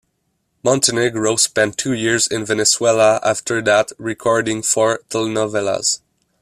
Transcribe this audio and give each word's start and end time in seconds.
Montenegro 0.63 1.35
spent 1.35 1.77
two 1.77 1.93
years 1.93 2.25
in 2.25 2.43
Venezuela 2.43 3.19
after 3.23 3.61
that, 3.61 3.91
recording 3.99 4.63
four 4.63 5.01
telenovelas. 5.11 5.99